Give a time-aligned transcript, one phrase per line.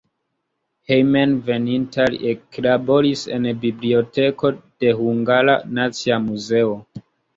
[0.91, 4.51] Hejmenveninta li eklaboris en biblioteko
[4.85, 6.75] de Hungara Nacia Muzeo.